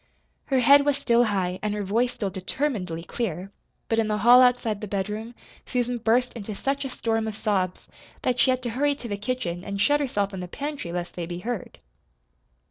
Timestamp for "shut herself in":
9.79-10.39